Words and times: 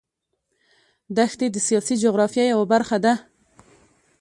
دښتې 1.17 1.47
د 1.51 1.57
سیاسي 1.67 1.95
جغرافیه 2.03 2.45
یوه 2.53 2.65
برخه 2.73 2.97
ده. 3.05 3.13